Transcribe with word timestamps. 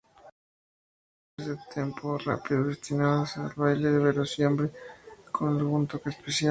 Hay 0.03 1.23
canciones 1.37 1.59
de 1.67 1.73
tempo 1.75 2.17
rápido 2.17 2.63
destinadas 2.63 3.37
al 3.37 3.53
baile, 3.55 3.99
pero 3.99 4.25
siempre 4.25 4.71
con 5.31 5.55
algún 5.59 5.85
toque 5.85 6.09
especial. 6.09 6.39